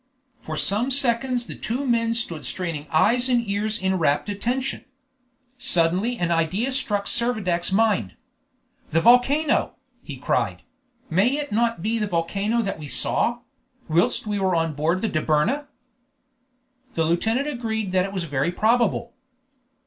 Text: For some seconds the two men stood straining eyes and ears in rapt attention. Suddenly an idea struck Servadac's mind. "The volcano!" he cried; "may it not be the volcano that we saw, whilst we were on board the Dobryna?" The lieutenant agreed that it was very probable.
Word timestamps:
For 0.39 0.57
some 0.57 0.89
seconds 0.89 1.45
the 1.45 1.53
two 1.53 1.85
men 1.85 2.15
stood 2.15 2.43
straining 2.43 2.87
eyes 2.89 3.29
and 3.29 3.47
ears 3.47 3.77
in 3.77 3.99
rapt 3.99 4.29
attention. 4.29 4.85
Suddenly 5.59 6.17
an 6.17 6.31
idea 6.31 6.71
struck 6.71 7.05
Servadac's 7.05 7.71
mind. 7.71 8.15
"The 8.89 8.99
volcano!" 8.99 9.75
he 10.01 10.17
cried; 10.17 10.63
"may 11.11 11.37
it 11.37 11.51
not 11.51 11.83
be 11.83 11.99
the 11.99 12.07
volcano 12.07 12.63
that 12.63 12.79
we 12.79 12.87
saw, 12.87 13.41
whilst 13.87 14.25
we 14.25 14.39
were 14.39 14.55
on 14.55 14.73
board 14.73 15.03
the 15.03 15.07
Dobryna?" 15.07 15.67
The 16.95 17.03
lieutenant 17.03 17.47
agreed 17.47 17.91
that 17.91 18.03
it 18.05 18.11
was 18.11 18.23
very 18.23 18.51
probable. 18.51 19.13